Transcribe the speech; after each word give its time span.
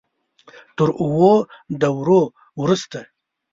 تر 0.75 0.89
اوو 1.01 1.33
دورو 1.81 2.21
وروسته. 2.61 2.99